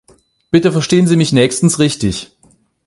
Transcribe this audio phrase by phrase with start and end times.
[0.49, 2.35] Bitte verstehen Sie mich nächstens richtig!